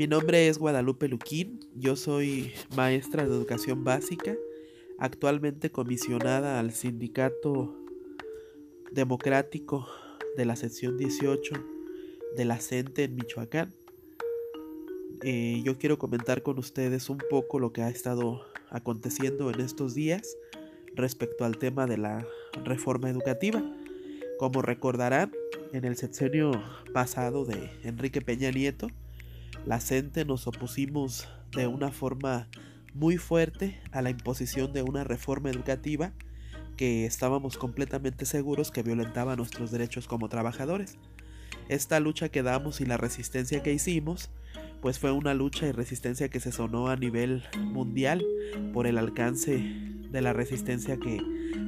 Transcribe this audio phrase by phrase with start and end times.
[0.00, 4.34] Mi nombre es Guadalupe Luquín, yo soy maestra de educación básica,
[4.98, 7.76] actualmente comisionada al Sindicato
[8.92, 9.86] Democrático
[10.38, 11.52] de la sección 18
[12.34, 13.74] de la CENTE en Michoacán.
[15.22, 18.40] Eh, yo quiero comentar con ustedes un poco lo que ha estado
[18.70, 20.34] aconteciendo en estos días
[20.94, 22.26] respecto al tema de la
[22.64, 23.62] reforma educativa.
[24.38, 25.30] Como recordarán,
[25.74, 26.52] en el sexenio
[26.94, 28.88] pasado de Enrique Peña Nieto,
[29.66, 32.48] la CENTE nos opusimos de una forma
[32.94, 36.12] muy fuerte a la imposición de una reforma educativa
[36.76, 40.96] que estábamos completamente seguros que violentaba nuestros derechos como trabajadores.
[41.68, 44.30] Esta lucha que damos y la resistencia que hicimos,
[44.80, 48.24] pues fue una lucha y resistencia que se sonó a nivel mundial
[48.72, 51.20] por el alcance de la resistencia que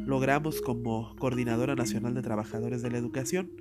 [0.06, 3.52] logramos como Coordinadora Nacional de Trabajadores de la Educación.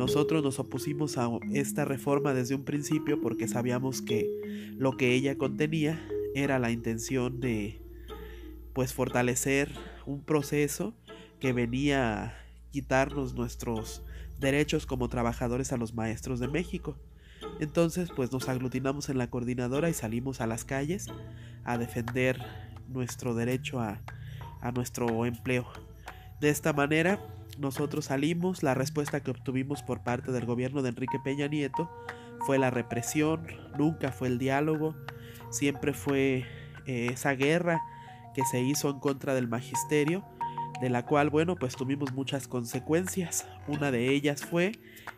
[0.00, 5.36] Nosotros nos opusimos a esta reforma desde un principio porque sabíamos que lo que ella
[5.36, 6.00] contenía
[6.34, 7.82] era la intención de
[8.72, 9.70] pues fortalecer
[10.06, 10.94] un proceso
[11.38, 12.34] que venía a
[12.70, 14.02] quitarnos nuestros
[14.38, 16.96] derechos como trabajadores a los maestros de México.
[17.60, 21.08] Entonces, pues nos aglutinamos en la coordinadora y salimos a las calles
[21.62, 22.40] a defender
[22.88, 24.00] nuestro derecho a,
[24.62, 25.66] a nuestro empleo.
[26.40, 27.20] De esta manera,
[27.60, 31.90] nosotros salimos, la respuesta que obtuvimos por parte del gobierno de Enrique Peña Nieto
[32.46, 33.46] fue la represión,
[33.78, 34.96] nunca fue el diálogo,
[35.50, 36.46] siempre fue
[36.86, 37.80] eh, esa guerra
[38.34, 40.24] que se hizo en contra del magisterio,
[40.80, 43.46] de la cual, bueno, pues tuvimos muchas consecuencias.
[43.68, 44.72] Una de ellas fue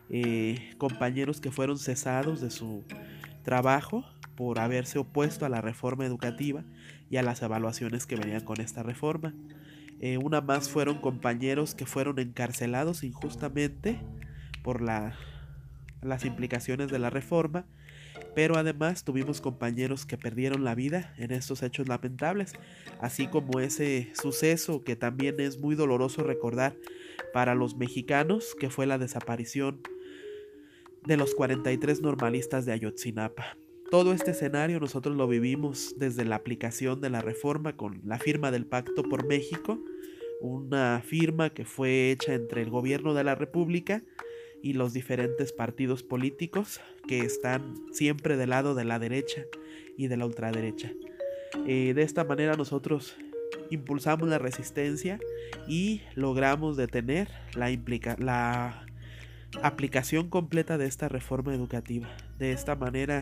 [0.09, 2.83] eh, compañeros que fueron cesados de su
[3.43, 4.03] trabajo
[4.35, 6.63] por haberse opuesto a la reforma educativa
[7.09, 9.33] y a las evaluaciones que venían con esta reforma.
[9.99, 13.99] Eh, una más fueron compañeros que fueron encarcelados injustamente
[14.63, 15.15] por la,
[16.01, 17.65] las implicaciones de la reforma.
[18.35, 22.53] Pero además tuvimos compañeros que perdieron la vida en estos hechos lamentables,
[22.99, 26.75] así como ese suceso que también es muy doloroso recordar
[27.31, 29.81] para los mexicanos, que fue la desaparición
[31.05, 33.57] de los 43 normalistas de Ayotzinapa.
[33.93, 38.49] Todo este escenario nosotros lo vivimos desde la aplicación de la reforma con la firma
[38.49, 39.77] del Pacto por México,
[40.41, 44.01] una firma que fue hecha entre el gobierno de la República
[44.63, 49.43] y los diferentes partidos políticos que están siempre del lado de la derecha
[49.95, 50.91] y de la ultraderecha.
[51.67, 53.15] Eh, de esta manera nosotros
[53.69, 55.19] impulsamos la resistencia
[55.67, 58.87] y logramos detener la, implica la
[59.61, 62.09] aplicación completa de esta reforma educativa.
[62.39, 63.21] De esta manera,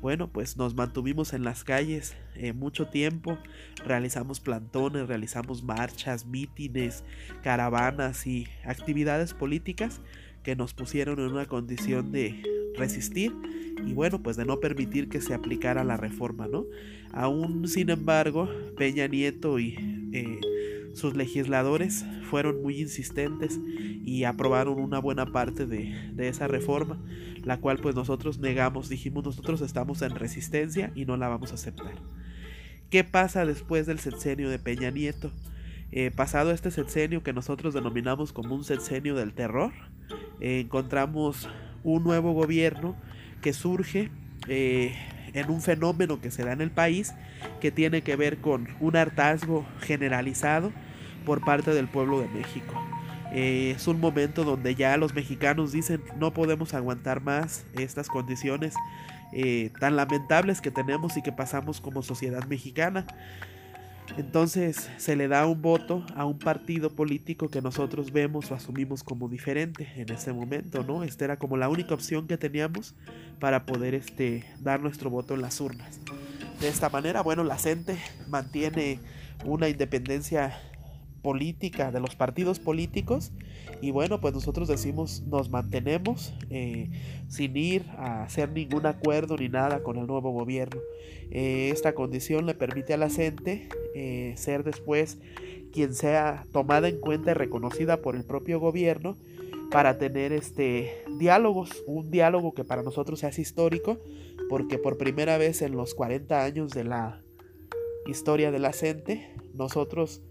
[0.00, 3.38] bueno, pues nos mantuvimos en las calles eh, mucho tiempo,
[3.84, 7.04] realizamos plantones, realizamos marchas, mítines,
[7.42, 10.00] caravanas y actividades políticas
[10.42, 12.42] que nos pusieron en una condición de
[12.76, 13.34] resistir
[13.84, 16.64] y bueno, pues de no permitir que se aplicara la reforma, ¿no?
[17.12, 20.40] Aún sin embargo, Peña Nieto y eh,
[20.98, 23.58] sus legisladores fueron muy insistentes
[24.04, 26.98] y aprobaron una buena parte de, esa reforma,
[27.44, 31.54] la cual pues nosotros negamos, dijimos nosotros estamos en resistencia y no la vamos a
[31.54, 31.94] aceptar.
[32.90, 35.30] ¿Qué pasa después del sexenio de Peña Nieto?
[35.90, 39.72] Eh, pasado este sexenio que nosotros denominamos como un sexenio del terror,
[40.40, 41.48] eh, encontramos
[41.82, 42.96] un nuevo gobierno
[43.40, 44.10] que surge
[44.48, 44.94] eh,
[45.32, 47.14] en un fenómeno que se da en el país
[47.60, 50.72] que tiene que ver con un hartazgo generalizado
[51.28, 52.74] por parte del pueblo de México.
[53.32, 58.72] Eh, es un momento donde ya los mexicanos dicen no podemos aguantar más estas condiciones
[59.34, 63.06] eh, tan lamentables que tenemos y que pasamos como sociedad mexicana.
[64.16, 69.04] Entonces se le da un voto a un partido político que nosotros vemos o asumimos
[69.04, 71.04] como diferente en ese momento, ¿no?
[71.04, 72.94] Esta era como la única opción que teníamos
[73.38, 76.00] para poder este, dar nuestro voto en las urnas.
[76.58, 78.98] De esta manera, bueno, la gente mantiene
[79.44, 80.58] una independencia
[81.28, 83.32] política de los partidos políticos.
[83.82, 86.88] Y bueno pues nosotros decimos nos mantenemos eh,
[87.28, 90.80] sin ir a hacer ningún acuerdo ni nada con el nuevo gobierno.
[91.30, 95.18] Eh, esta condición le permite a la gente eh, ser después
[95.70, 99.18] quien sea tomada en cuenta y reconocida por el propio gobierno
[99.70, 103.98] para tener este diálogos un diálogo que para nosotros es histórico
[104.48, 107.20] porque por primera vez en los 40 años de la
[108.06, 110.22] historia de la gente nosotros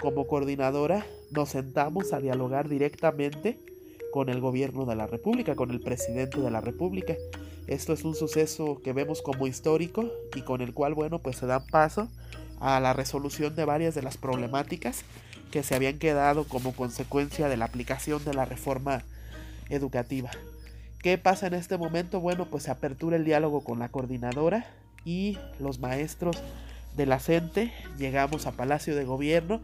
[0.00, 3.58] como coordinadora nos sentamos a dialogar directamente
[4.12, 7.14] con el gobierno de la República, con el presidente de la República.
[7.66, 11.46] Esto es un suceso que vemos como histórico y con el cual, bueno, pues se
[11.46, 12.08] da paso
[12.60, 15.04] a la resolución de varias de las problemáticas
[15.50, 19.02] que se habían quedado como consecuencia de la aplicación de la reforma
[19.68, 20.30] educativa.
[21.02, 22.20] ¿Qué pasa en este momento?
[22.20, 24.66] Bueno, pues se apertura el diálogo con la coordinadora
[25.04, 26.36] y los maestros
[26.96, 29.60] de la CENTE, llegamos a Palacio de Gobierno,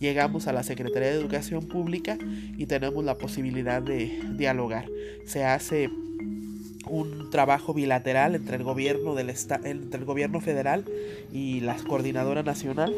[0.00, 2.18] llegamos a la Secretaría de Educación Pública
[2.56, 4.86] y tenemos la posibilidad de dialogar.
[5.24, 5.88] Se hace
[6.86, 10.84] un trabajo bilateral entre el gobierno del entre el gobierno federal
[11.32, 12.94] y la coordinadora nacional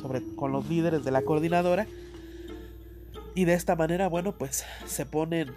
[0.00, 1.86] sobre con los líderes de la coordinadora
[3.34, 5.52] y de esta manera bueno pues se ponen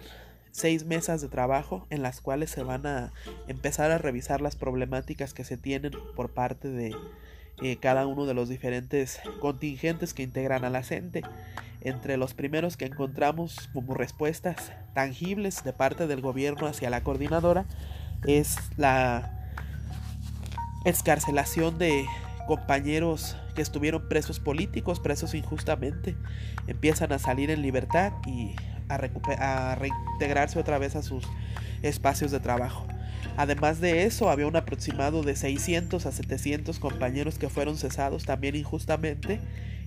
[0.52, 3.12] seis mesas de trabajo en las cuales se van a
[3.48, 6.94] empezar a revisar las problemáticas que se tienen por parte de
[7.62, 11.22] eh, cada uno de los diferentes contingentes que integran a la CENTE.
[11.80, 17.64] Entre los primeros que encontramos como respuestas tangibles de parte del gobierno hacia la coordinadora
[18.26, 19.30] es la
[20.84, 22.04] escarcelación de
[22.46, 26.16] compañeros que estuvieron presos políticos, presos injustamente,
[26.66, 28.54] empiezan a salir en libertad y
[28.88, 28.98] a,
[29.38, 31.24] a reintegrarse otra vez a sus
[31.82, 32.86] espacios de trabajo.
[33.36, 38.56] Además de eso, había un aproximado de 600 a 700 compañeros que fueron cesados también
[38.56, 39.40] injustamente,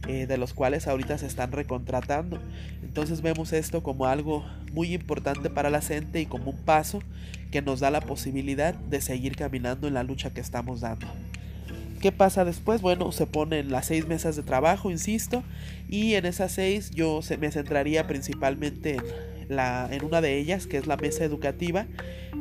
[0.08, 2.40] eh, de los cuales ahorita se están recontratando.
[2.84, 7.02] Entonces vemos esto como algo muy importante para la gente y como un paso
[7.52, 11.08] que nos da la posibilidad de seguir caminando en la lucha que estamos dando.
[12.02, 12.82] ¿Qué pasa después?
[12.82, 15.44] Bueno, se ponen las seis mesas de trabajo, insisto,
[15.90, 18.98] y en esas seis yo se, me centraría principalmente
[19.39, 21.86] en en una de ellas, que es la mesa educativa,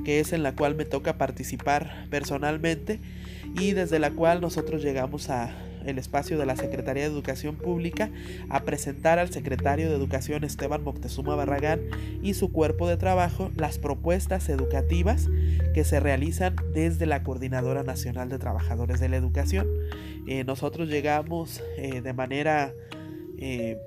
[0.04, 3.00] que es en la cual me toca participar personalmente
[3.58, 5.50] y desde la cual nosotros llegamos a
[5.86, 8.10] el espacio de la Secretaría de Educación Pública
[8.50, 11.80] a presentar al secretario de Educación Esteban Moctezuma Barragán
[12.22, 15.28] y su cuerpo de trabajo las propuestas educativas
[15.74, 19.66] que se realizan desde la Coordinadora Nacional de Trabajadores de la Educación.
[20.26, 22.72] Eh, nosotros llegamos eh, de manera
[23.38, 23.78] eh,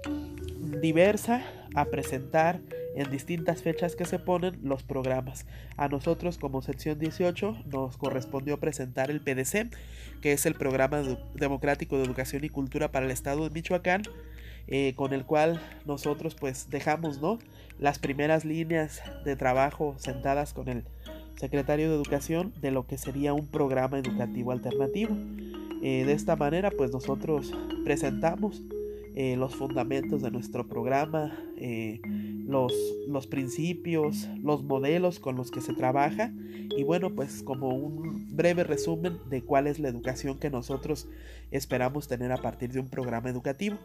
[0.81, 1.43] diversa
[1.75, 2.59] a presentar
[2.95, 5.45] en distintas fechas que se ponen los programas.
[5.77, 9.69] A nosotros como sección 18 nos correspondió presentar el PDC,
[10.21, 11.01] que es el Programa
[11.35, 14.03] Democrático de Educación y Cultura para el Estado de Michoacán,
[14.67, 17.39] eh, con el cual nosotros pues dejamos ¿no?
[17.79, 20.83] las primeras líneas de trabajo sentadas con el
[21.35, 25.15] secretario de Educación de lo que sería un programa educativo alternativo.
[25.81, 27.53] Eh, de esta manera pues nosotros
[27.83, 28.61] presentamos
[29.15, 31.37] eh, los fundamentos de nuestro programa,
[32.51, 32.73] los,
[33.07, 36.31] los principios, los modelos con los que se trabaja
[36.77, 41.07] y bueno, pues como un breve resumen de cuál es la educación que nosotros
[41.51, 43.77] esperamos tener a partir de un programa educativo.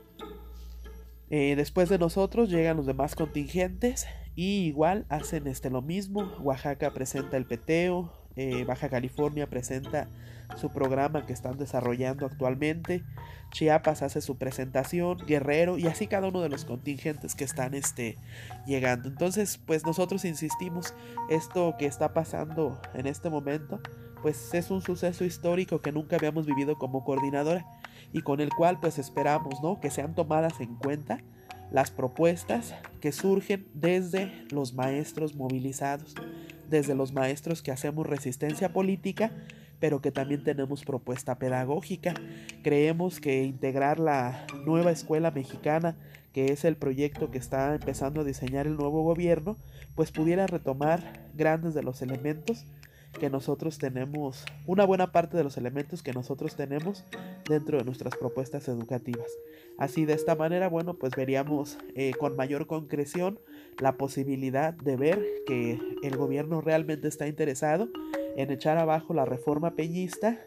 [1.30, 6.32] Eh, después de nosotros llegan los demás contingentes y igual hacen este lo mismo.
[6.40, 8.12] Oaxaca presenta el peteo,
[8.66, 10.08] Baja California presenta
[10.56, 13.04] su programa que están desarrollando actualmente.
[13.50, 18.16] Chiapas hace su presentación, Guerrero y así cada uno de los contingentes que están este,
[18.66, 19.08] llegando.
[19.08, 20.94] Entonces, pues nosotros insistimos,
[21.30, 23.80] esto que está pasando en este momento,
[24.22, 27.66] pues es un suceso histórico que nunca habíamos vivido como coordinadora
[28.12, 29.80] y con el cual pues esperamos, ¿no?
[29.80, 31.20] Que sean tomadas en cuenta
[31.70, 36.14] las propuestas que surgen desde los maestros movilizados,
[36.68, 39.30] desde los maestros que hacemos resistencia política
[39.80, 42.14] pero que también tenemos propuesta pedagógica.
[42.62, 45.96] Creemos que integrar la nueva escuela mexicana,
[46.32, 49.56] que es el proyecto que está empezando a diseñar el nuevo gobierno,
[49.94, 52.66] pues pudiera retomar grandes de los elementos
[53.16, 57.04] que nosotros tenemos, una buena parte de los elementos que nosotros tenemos
[57.48, 59.30] dentro de nuestras propuestas educativas.
[59.78, 63.38] Así de esta manera, bueno, pues veríamos eh, con mayor concreción
[63.78, 67.88] la posibilidad de ver que el gobierno realmente está interesado
[68.36, 70.38] en echar abajo la reforma peñista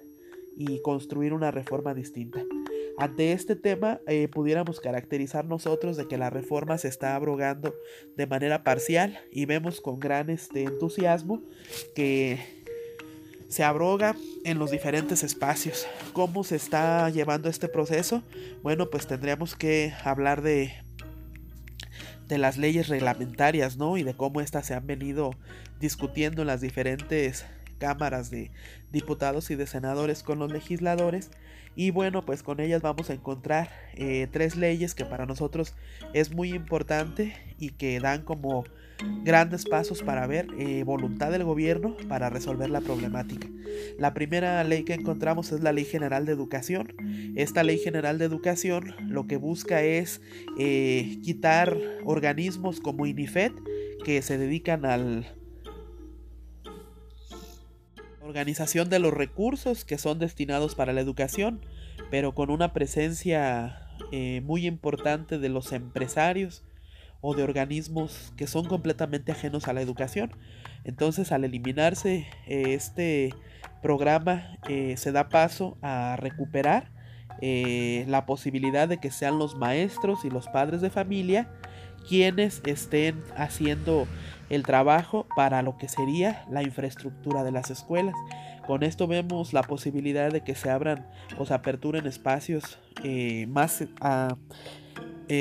[0.56, 2.44] y construir una reforma distinta.
[2.98, 7.74] Ante este tema eh, pudiéramos caracterizar nosotros de que la reforma se está abrogando
[8.18, 11.42] de manera parcial y vemos con gran este, entusiasmo
[11.96, 12.40] que
[13.48, 15.88] se abroga en los diferentes espacios.
[16.14, 18.22] ¿Cómo se está llevando este proceso?
[18.62, 20.74] Bueno, pues tendríamos que hablar de
[22.30, 23.98] de las leyes reglamentarias, ¿no?
[23.98, 25.32] Y de cómo éstas se han venido
[25.80, 27.44] discutiendo en las diferentes
[27.80, 28.52] cámaras de
[28.92, 31.32] diputados y de senadores con los legisladores.
[31.76, 35.74] Y bueno, pues con ellas vamos a encontrar eh, tres leyes que para nosotros
[36.14, 38.66] es muy importante y que dan como
[39.24, 43.48] grandes pasos para ver eh, voluntad del gobierno para resolver la problemática.
[43.98, 46.94] La primera ley que encontramos es la Ley General de Educación.
[47.36, 50.22] Esta Ley General de Educación lo que busca es
[50.58, 53.52] eh, quitar organismos como INIFED
[54.04, 55.28] que se dedican al
[58.30, 61.62] organización de los recursos que son destinados para la educación,
[62.12, 66.64] pero con una presencia eh, muy importante de los empresarios
[67.22, 70.32] o de organismos que son completamente ajenos a la educación.
[70.84, 73.34] Entonces al eliminarse eh, este
[73.82, 76.92] programa eh, se da paso a recuperar
[77.42, 81.48] la posibilidad de que sean los maestros y los padres de familia
[82.06, 84.08] quienes estén haciendo
[84.50, 88.16] el trabajo para lo que sería la infraestructura de las escuelas.
[88.66, 92.80] Con esto vemos la posibilidad de que se abran o se aperturen espacios
[93.48, 94.36] más, ah,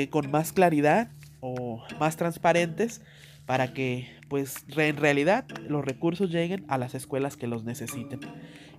[0.09, 1.09] con más claridad
[1.41, 3.01] o más transparentes
[3.45, 8.19] para que pues en realidad los recursos lleguen a las escuelas que los necesiten.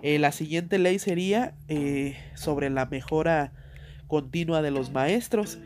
[0.00, 3.52] Eh, la siguiente ley sería eh, sobre la mejora
[4.06, 5.58] continua de los maestros.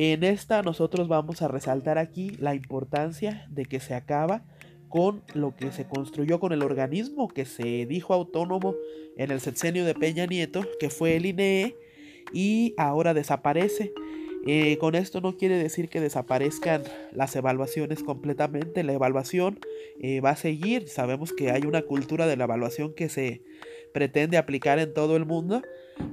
[0.00, 4.44] En esta nosotros vamos a resaltar aquí la importancia de que se acaba
[4.88, 8.76] con lo que se construyó con el organismo que se dijo autónomo
[9.16, 11.74] en el sexenio de Peña Nieto, que fue el INEE,
[12.32, 13.92] y ahora desaparece.
[14.46, 18.84] Eh, con esto no quiere decir que desaparezcan las evaluaciones completamente.
[18.84, 19.58] La evaluación
[20.00, 20.86] eh, va a seguir.
[20.86, 23.42] Sabemos que hay una cultura de la evaluación que se
[23.92, 25.60] pretende aplicar en todo el mundo,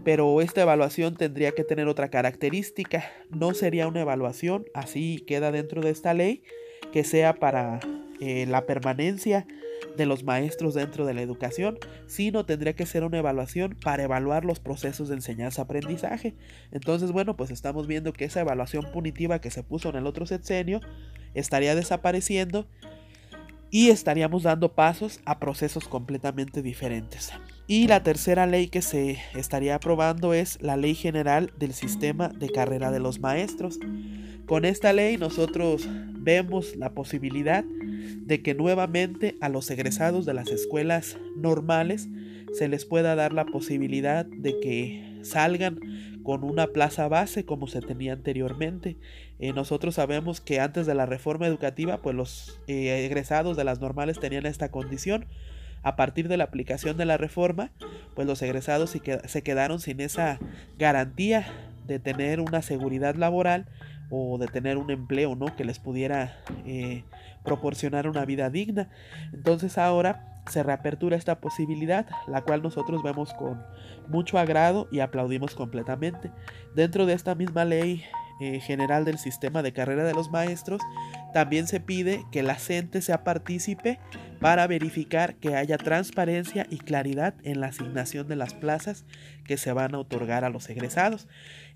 [0.04, 3.04] pero esta evaluación tendría que tener otra característica.
[3.30, 6.44] No sería una evaluación, así queda dentro de esta ley,
[6.92, 7.80] que sea para
[8.20, 9.46] eh, la permanencia
[9.98, 11.78] de los maestros dentro de la educación,
[12.08, 16.36] sino tendría que ser una evaluación para evaluar los procesos de enseñanza-aprendizaje.
[16.72, 20.26] Entonces, bueno, pues estamos viendo que esa evaluación punitiva que se puso en el otro
[20.26, 20.82] sexenio
[21.34, 22.68] estaría desapareciendo
[23.72, 27.32] y estaríamos dando pasos a procesos completamente diferentes.
[27.68, 32.52] Y la tercera ley que se estaría aprobando es la Ley General del Sistema de
[32.52, 33.80] Carrera de los Maestros.
[34.46, 40.50] Con esta ley nosotros vemos la posibilidad de que nuevamente a los egresados de las
[40.50, 42.08] escuelas normales
[42.54, 45.80] se les pueda dar la posibilidad de que salgan
[46.22, 48.98] con una plaza base como se tenía anteriormente.
[49.40, 53.80] Eh, nosotros sabemos que antes de la reforma educativa, pues los eh, egresados de las
[53.80, 55.26] normales tenían esta condición.
[55.86, 57.70] A partir de la aplicación de la reforma,
[58.16, 60.40] pues los egresados se quedaron sin esa
[60.80, 61.46] garantía
[61.86, 63.68] de tener una seguridad laboral
[64.10, 65.56] o de tener un empleo, ¿no?
[65.56, 67.04] Que les pudiera eh,
[67.44, 68.90] proporcionar una vida digna.
[69.32, 73.62] Entonces ahora se reapertura esta posibilidad, la cual nosotros vemos con
[74.08, 76.32] mucho agrado y aplaudimos completamente.
[76.76, 78.04] Dentro de esta misma ley
[78.42, 80.82] eh, general del sistema de carrera de los maestros,
[81.34, 84.00] también se pide que la CENTE sea partícipe
[84.40, 89.06] para verificar que haya transparencia y claridad en la asignación de las plazas
[89.46, 91.28] que se van a otorgar a los egresados.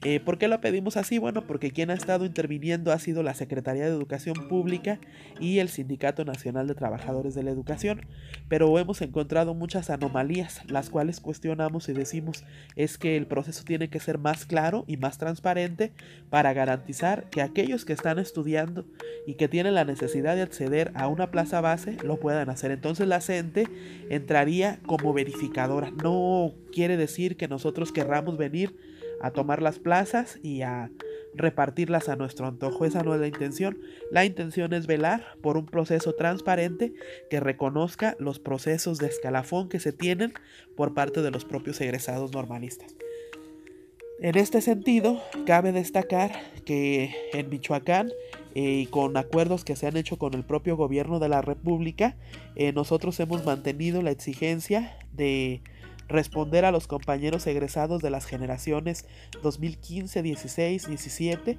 [0.01, 1.17] Eh, ¿Por qué lo pedimos así?
[1.17, 4.99] Bueno, porque quien ha estado interviniendo ha sido la Secretaría de Educación Pública
[5.41, 8.05] y el Sindicato Nacional de Trabajadores de la Educación,
[8.47, 12.45] pero hemos encontrado muchas anomalías, las cuales cuestionamos y decimos
[12.77, 15.91] es que el proceso tiene que ser más claro y más transparente
[16.29, 18.85] para garantizar que aquellos que están estudiando
[19.27, 22.71] y que tienen la necesidad de acceder a una plaza base lo puedan hacer.
[22.71, 23.67] Entonces la CENTE
[24.09, 25.91] entraría como verificadora.
[25.91, 28.75] No quiere decir que nosotros querramos venir
[29.21, 30.91] a tomar las plazas y a
[31.33, 32.85] repartirlas a nuestro antojo.
[32.85, 33.79] Esa no es la intención.
[34.11, 36.93] La intención es velar por un proceso transparente
[37.29, 40.33] que reconozca los procesos de escalafón que se tienen
[40.75, 42.95] por parte de los propios egresados normalistas.
[44.21, 46.31] En este sentido, cabe destacar
[46.65, 48.11] que en Michoacán
[48.67, 52.15] y con acuerdos que se han hecho con el propio gobierno de la República,
[52.55, 55.61] eh, nosotros hemos mantenido la exigencia de
[56.07, 59.05] responder a los compañeros egresados de las generaciones
[59.43, 61.57] 2015, 16, 17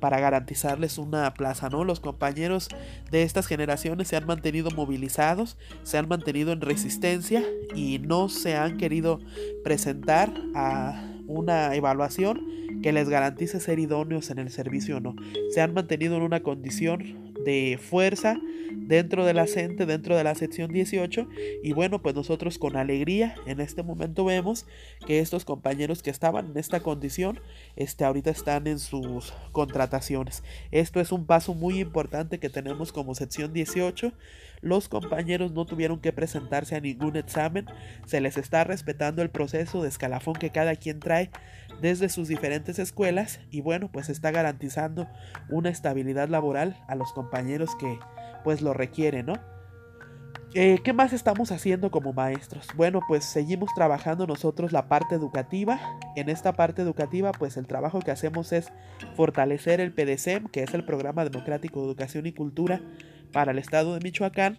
[0.00, 1.84] para garantizarles una plaza, ¿no?
[1.84, 2.68] Los compañeros
[3.12, 8.56] de estas generaciones se han mantenido movilizados, se han mantenido en resistencia y no se
[8.56, 9.20] han querido
[9.62, 12.46] presentar a una evaluación
[12.82, 15.16] que les garantice ser idóneos en el servicio o no.
[15.50, 18.40] Se han mantenido en una condición de fuerza
[18.72, 21.28] dentro de la CENTE, dentro de la sección 18.
[21.62, 24.66] Y bueno, pues nosotros con alegría en este momento vemos
[25.06, 27.40] que estos compañeros que estaban en esta condición,
[27.76, 30.42] este, ahorita están en sus contrataciones.
[30.72, 34.12] Esto es un paso muy importante que tenemos como sección 18.
[34.60, 37.66] Los compañeros no tuvieron que presentarse a ningún examen,
[38.06, 41.30] se les está respetando el proceso de escalafón que cada quien trae
[41.80, 45.08] desde sus diferentes escuelas y bueno, pues está garantizando
[45.50, 47.98] una estabilidad laboral a los compañeros que
[48.44, 49.34] pues lo requieren, ¿no?
[50.54, 52.68] Eh, ¿Qué más estamos haciendo como maestros?
[52.76, 55.78] Bueno, pues seguimos trabajando nosotros la parte educativa.
[56.14, 58.72] En esta parte educativa, pues el trabajo que hacemos es
[59.16, 62.80] fortalecer el PDCEM, que es el Programa Democrático de Educación y Cultura
[63.36, 64.56] para el Estado de Michoacán,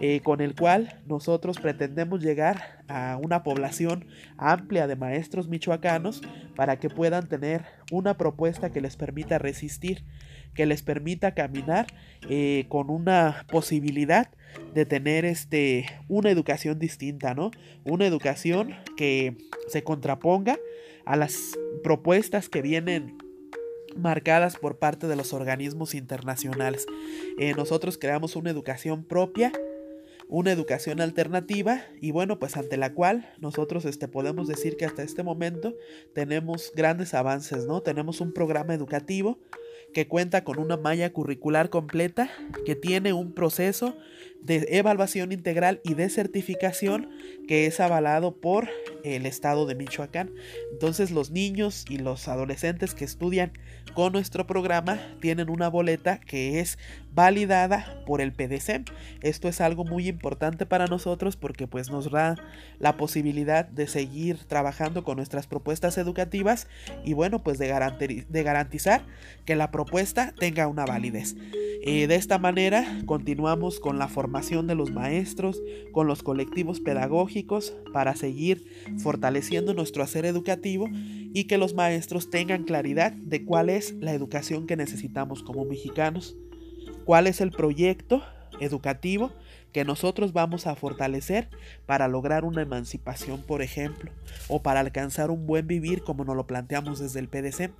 [0.00, 4.04] eh, con el cual nosotros pretendemos llegar a una población
[4.36, 6.22] amplia de maestros michoacanos
[6.56, 10.02] para que puedan tener una propuesta que les permita resistir
[10.54, 11.86] que les permita caminar
[12.28, 14.28] eh, con una posibilidad
[14.74, 17.52] de tener este, una educación distinta, ¿no?
[17.84, 19.36] Una educación que
[19.68, 20.58] se contraponga
[21.04, 21.36] a las
[21.84, 23.15] propuestas que vienen
[23.96, 26.86] marcadas por parte de los organismos internacionales.
[27.38, 29.52] Eh, nosotros creamos una educación propia,
[30.28, 35.02] una educación alternativa y bueno, pues ante la cual nosotros este, podemos decir que hasta
[35.02, 35.74] este momento
[36.14, 37.80] tenemos grandes avances, ¿no?
[37.82, 39.38] Tenemos un programa educativo
[39.92, 42.30] que cuenta con una malla curricular completa,
[42.64, 43.96] que tiene un proceso
[44.42, 47.08] de evaluación integral y de certificación
[47.48, 48.68] que es avalado por
[49.04, 50.34] el estado de Michoacán.
[50.72, 53.52] Entonces los niños y los adolescentes que estudian
[53.96, 56.78] con nuestro programa tienen una boleta que es
[57.16, 58.84] validada por el PDCEM.
[59.22, 62.36] Esto es algo muy importante para nosotros porque pues nos da
[62.78, 66.68] la posibilidad de seguir trabajando con nuestras propuestas educativas
[67.04, 69.02] y bueno pues de, de garantizar
[69.46, 71.34] que la propuesta tenga una validez.
[71.82, 77.74] Eh, de esta manera continuamos con la formación de los maestros, con los colectivos pedagógicos
[77.94, 78.66] para seguir
[78.98, 84.66] fortaleciendo nuestro hacer educativo y que los maestros tengan claridad de cuál es la educación
[84.66, 86.36] que necesitamos como mexicanos,
[87.06, 88.22] cuál es el proyecto
[88.60, 89.32] educativo
[89.72, 91.48] que nosotros vamos a fortalecer
[91.84, 94.10] para lograr una emancipación, por ejemplo,
[94.48, 97.70] o para alcanzar un buen vivir como nos lo planteamos desde el PDC.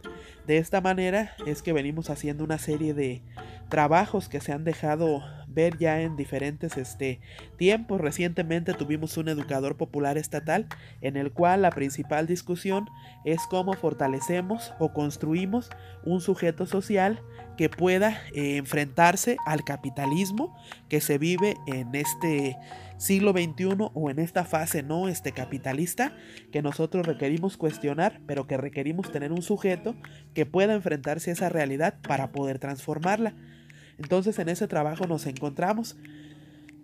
[0.46, 3.22] De esta manera es que venimos haciendo una serie de
[3.68, 5.22] trabajos que se han dejado
[5.56, 7.18] ver ya en diferentes este,
[7.56, 8.00] tiempos.
[8.00, 10.66] Recientemente tuvimos un educador popular estatal
[11.00, 12.86] en el cual la principal discusión
[13.24, 15.70] es cómo fortalecemos o construimos
[16.04, 17.20] un sujeto social
[17.56, 20.56] que pueda eh, enfrentarse al capitalismo
[20.88, 22.56] que se vive en este
[22.98, 26.12] siglo XXI o en esta fase no este capitalista
[26.52, 29.94] que nosotros requerimos cuestionar, pero que requerimos tener un sujeto
[30.34, 33.34] que pueda enfrentarse a esa realidad para poder transformarla.
[33.98, 35.96] Entonces en ese trabajo nos encontramos.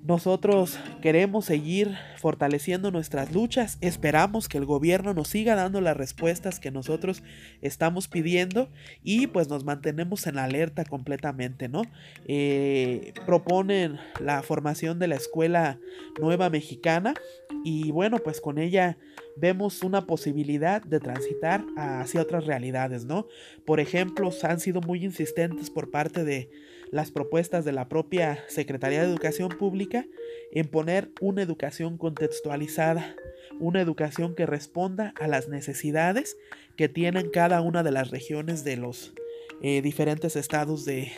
[0.05, 6.59] Nosotros queremos seguir fortaleciendo nuestras luchas, esperamos que el gobierno nos siga dando las respuestas
[6.59, 7.23] que nosotros
[7.61, 8.69] estamos pidiendo
[9.05, 11.83] y pues nos mantenemos en alerta completamente, ¿no?
[12.27, 15.79] Eh, proponen la formación de la escuela
[16.21, 17.15] nueva mexicana
[17.63, 18.99] y bueno, pues con ella
[19.37, 23.29] vemos una posibilidad de transitar hacia otras realidades, ¿no?
[23.65, 26.51] Por ejemplo, han sido muy insistentes por parte de
[26.93, 30.07] las propuestas de la propia Secretaría de Educación Pública
[30.53, 33.17] en poner una educación contextualizada,
[33.59, 36.37] una educación que responda a las necesidades
[36.77, 39.15] que tienen cada una de las regiones de los
[39.63, 41.13] eh, diferentes estados de,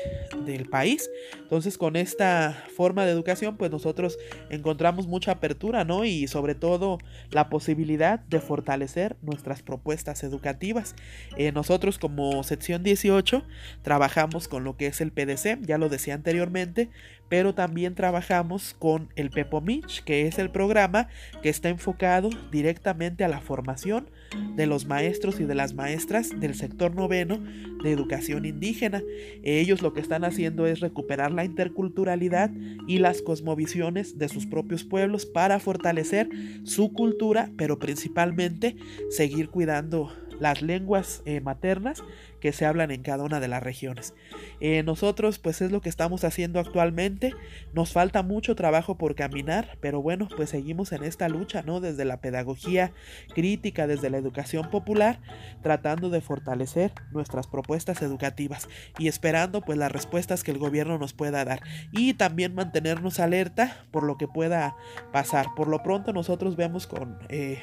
[0.44, 1.11] del país.
[1.38, 4.18] Entonces con esta forma de educación pues nosotros
[4.50, 6.04] encontramos mucha apertura, ¿no?
[6.04, 6.98] Y sobre todo
[7.30, 10.94] la posibilidad de fortalecer nuestras propuestas educativas.
[11.37, 13.44] Eh, nosotros como sección 18
[13.83, 16.90] trabajamos con lo que es el PDC, ya lo decía anteriormente,
[17.28, 21.08] pero también trabajamos con el PEPOMICH, que es el programa
[21.42, 24.10] que está enfocado directamente a la formación
[24.56, 27.38] de los maestros y de las maestras del sector noveno
[27.82, 29.02] de educación indígena.
[29.42, 32.50] Ellos lo que están haciendo es recuperar la interculturalidad
[32.87, 36.28] y las cosmovisiones de sus propios pueblos para fortalecer
[36.64, 38.76] su cultura, pero principalmente
[39.10, 42.03] seguir cuidando las lenguas eh, maternas
[42.40, 44.14] que se hablan en cada una de las regiones.
[44.61, 47.35] Eh, nosotros pues es lo que estamos haciendo actualmente.
[47.73, 51.81] Nos falta mucho trabajo por caminar, pero bueno, pues seguimos en esta lucha, ¿no?
[51.81, 52.92] Desde la pedagogía
[53.35, 55.20] crítica, desde la educación popular,
[55.62, 58.68] tratando de fortalecer nuestras propuestas educativas
[58.99, 63.87] y esperando pues las respuestas que el gobierno nos pueda dar y también mantenernos alerta
[63.90, 64.77] por lo que pueda
[65.12, 65.47] pasar.
[65.57, 67.18] Por lo pronto nosotros vemos con...
[67.29, 67.62] Eh,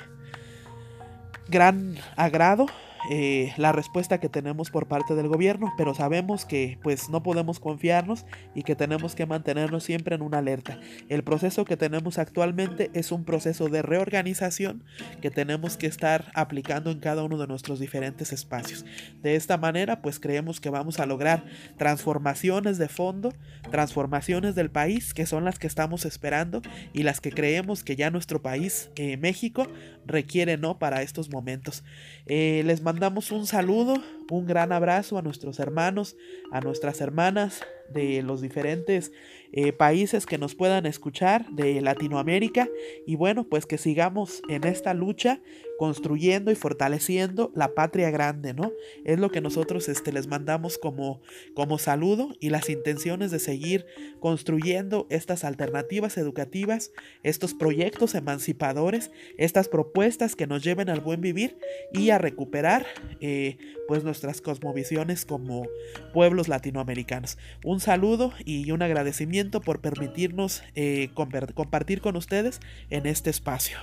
[1.47, 2.67] gran agrado
[3.09, 7.59] eh, la respuesta que tenemos por parte del gobierno, pero sabemos que pues no podemos
[7.59, 10.79] confiarnos y que tenemos que mantenernos siempre en una alerta.
[11.09, 14.83] El proceso que tenemos actualmente es un proceso de reorganización
[15.21, 18.85] que tenemos que estar aplicando en cada uno de nuestros diferentes espacios.
[19.21, 21.43] De esta manera pues creemos que vamos a lograr
[21.77, 23.33] transformaciones de fondo,
[23.71, 26.61] transformaciones del país que son las que estamos esperando
[26.93, 29.67] y las que creemos que ya nuestro país, eh, México,
[30.05, 31.83] requiere no para estos momentos.
[32.25, 33.93] Eh, les mandamos un saludo,
[34.29, 36.17] un gran abrazo a nuestros hermanos,
[36.51, 39.13] a nuestras hermanas de los diferentes
[39.53, 42.67] eh, países que nos puedan escuchar de Latinoamérica.
[43.07, 45.39] Y bueno, pues que sigamos en esta lucha
[45.81, 48.71] construyendo y fortaleciendo la patria grande, ¿no?
[49.03, 51.23] Es lo que nosotros este, les mandamos como,
[51.55, 53.87] como saludo y las intenciones de seguir
[54.19, 56.91] construyendo estas alternativas educativas,
[57.23, 61.57] estos proyectos emancipadores, estas propuestas que nos lleven al buen vivir
[61.91, 62.85] y a recuperar
[63.19, 65.67] eh, pues nuestras cosmovisiones como
[66.13, 67.39] pueblos latinoamericanos.
[67.65, 72.59] Un saludo y un agradecimiento por permitirnos eh, compartir con ustedes
[72.91, 73.79] en este espacio.